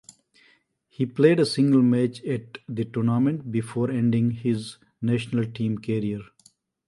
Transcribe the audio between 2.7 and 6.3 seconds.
tournament, before ending his national team career.